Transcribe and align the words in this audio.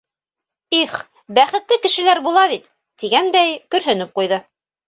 «Их, 0.77 0.95
бәхетле 1.39 1.77
кешеләр 1.83 2.23
була 2.29 2.47
бит...» 2.55 2.67
тигәндәй, 3.03 3.55
көрһөнөп 3.77 4.19
ҡуйҙы. 4.19 4.43